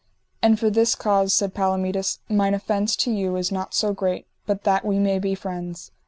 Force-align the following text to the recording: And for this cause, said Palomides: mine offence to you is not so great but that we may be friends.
And 0.41 0.59
for 0.59 0.71
this 0.71 0.95
cause, 0.95 1.31
said 1.31 1.53
Palomides: 1.53 2.21
mine 2.27 2.55
offence 2.55 2.95
to 2.95 3.11
you 3.11 3.35
is 3.35 3.51
not 3.51 3.75
so 3.75 3.93
great 3.93 4.25
but 4.47 4.63
that 4.63 4.83
we 4.83 4.97
may 4.97 5.19
be 5.19 5.35
friends. 5.35 5.91